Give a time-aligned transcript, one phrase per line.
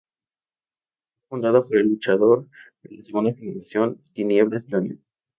[1.29, 2.47] Fue fundada por el luchador
[2.81, 4.97] de segunda generación Tinieblas Jr.